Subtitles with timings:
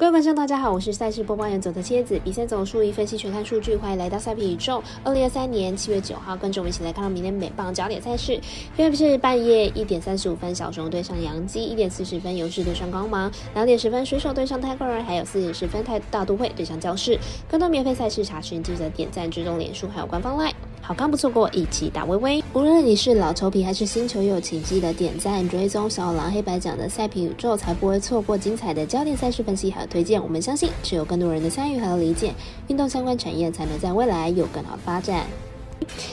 [0.00, 2.18] 各位观众，大家好，我是赛事播报员佐藤蝎子。
[2.24, 4.82] 比赛总数一分析全看数据，欢迎来到赛皮宇宙。
[5.04, 8.40] 二零二三年七月九号，跟着我们一起来看到明天美棒焦点赛事。
[8.74, 17.18] 分别是半夜一点三十五分，小熊对上洋基；一点四十分，勇士对上光芒；两点十分，水手对上泰戈尔；还有四点十分，泰大都会对上教室。
[17.46, 20.54] 更多免费赛事查询，记得点赞、追踪脸书，还有官方 LINE。
[20.82, 22.42] 好看不错过，一起打微微。
[22.52, 30.20] 无论你是老球皮还是新球友，请记得点赞、追踪小狼黑白奖的赛评宇宙，才不会错过精彩的焦点赛事分析和推荐。
[30.20, 32.34] 我们相信，只有更多人的参与和理解，
[32.66, 35.26] 运动相关产业才能在未来有更好的发展。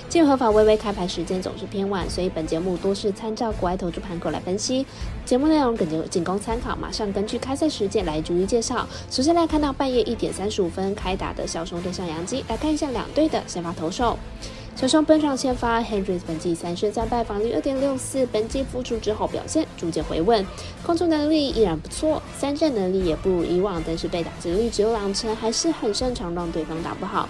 [0.09, 4.85] 进入合法微微开盘时间总是偏晚，所以本节目多是参照国外投注盘口来分析。
[5.25, 8.87] 节目内容仅仅供参考，马上根据开赛时间来逐一介绍。
[9.09, 14.17] 首先来看到半夜一点三十五分开打的小熊对上洋基，来看一下两队的先发投手。
[14.77, 18.27] 小熊本场先发，Henry 本季三胜三败，防率二点六四。
[18.27, 20.45] 本季复出之后表现逐渐回稳，
[20.83, 27.27] 控球能力依然不错，三振能力也不如以往，但是被打击率只有两成，还是很擅长让对方打不好。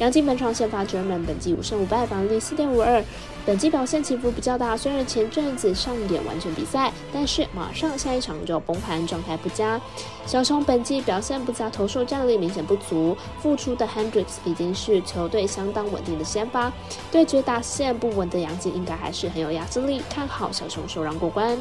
[0.00, 3.04] 杨金本场先发 German，本季五胜五败，防率四点五二。
[3.44, 9.78] 本季表现起伏比较大，虽然前阵子上演完全比赛，但是马上下一场就崩盘，状态不佳。
[10.24, 13.14] 小熊本季表现不佳，投手战力明显不足。
[13.42, 16.72] 复出的 Hendricks 已经是球队相当稳定的先发，
[17.12, 21.58] 对决打线不稳的杨金应该还是很有压制力，看好小熊首让过关。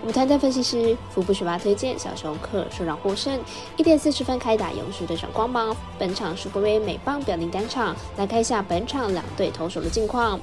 [0.00, 3.38] 我们团队分析师福布什巴推荐小熊克首场获胜，
[3.76, 5.76] 一点四十分开打勇士对上光芒。
[5.98, 10.40] 本场是国威美棒表定单场，来看一下本场两队投手的近况。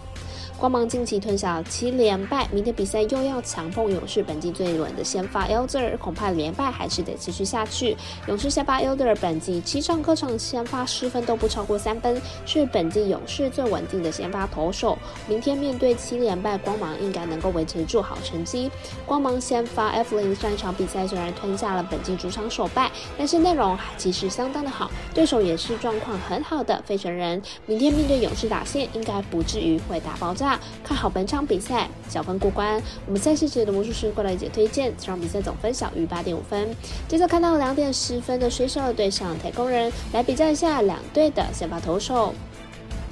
[0.58, 7.96] 光芒近期吞下七连败，明天比赛又要强碰勇士，本季最稳的先发 Elder，恐怕连败还是得持续下去。
[8.28, 14.98] 勇士先发 Elder 本季七场客场先发失分都不超过三分，是本季勇士最稳定的先发投手。
[15.28, 18.72] 明天面对七连败光芒，应该能够维持住好成绩。
[19.06, 27.40] 光芒先发 F 零上一场比赛虽然吞下了本季主场首败，但是内容其实相当的好，对手也是状况很好的费城人。
[27.68, 30.47] 明天面对勇士打线，应该不至于会打爆炸。
[30.84, 32.80] 看好本场比赛小分过关。
[33.08, 36.70] 我们赛事节的魔术师过来一姐推荐，这场比赛总分小于八点五分。
[37.08, 42.36] 接着看到两点十分的水手对上太空人，来比较一下两队的先发投手。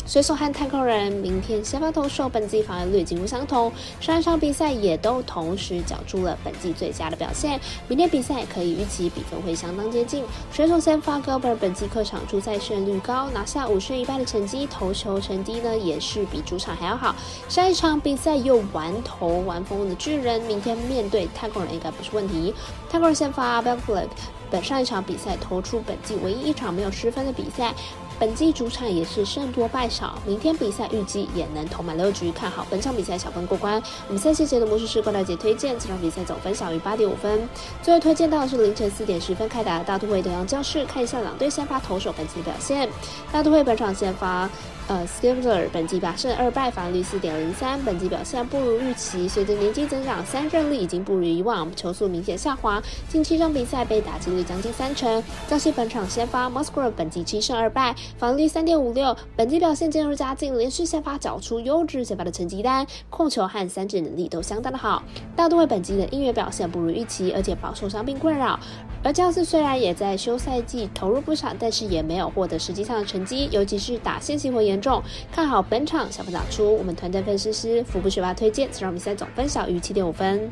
[0.06, 7.60] 水手和太空人明天先发投手本季防御率几乎相同，上一场比赛也都同时缴出了本季最佳的表现。
[7.88, 10.24] 明天比赛可以预期比分会相当接近。
[10.54, 17.16] 水手先发 Gilbert 本季客场出赛胜率高，拿下五胜一败的成绩，投球成绩呢也是比主场还要好。
[17.50, 22.54] 上一场比赛又玩头玩疯的巨人，明天面对太空人应该不是问题。
[22.92, 24.10] 太空人先发 b e l f l i k
[24.52, 27.74] 本上一场比赛投出本季唯一一场没有失分的比赛。
[28.18, 33.82] 本季主场也是胜多败少，明天比赛预计也能投满六局，看好本场比赛小分过关。
[34.08, 37.48] 我们赛期节的魔术师郭大姐推荐这场比赛总分小于八点五分。
[37.84, 42.90] 最后推荐到的是凌晨四点十分开打的大都会德阳教室，看一下两队先发投手本季的表现。
[43.32, 44.50] 大都会本场先发。
[44.88, 49.28] 呃 s k i p l e r 本季八胜二败，防率四点零三，本季表现不如预期。
[49.28, 52.80] 随着年纪增长，三振率已经不如以往，球速明显下滑。
[53.10, 55.24] 近七场比赛被打击率将近三成。
[55.48, 65.04] 江西本场先发 Musgrove 本季七胜二败，防御率三点五六，本季表现渐入佳境，连续先发缴出优质先发的成绩单，控球和三振能力都相当的好。
[65.36, 68.60] 大都会本季的音乐表现不如预期，而且饱受伤病困扰。
[69.04, 75.02] 而教士虽然也在休赛季投入不少，但是也没有获得实际上的成绩，尤其是打线行为严重。
[75.32, 80.52] 看好本场小分打出，我们团队分析师福布学霸推荐，这场比赛总分小于七点五分。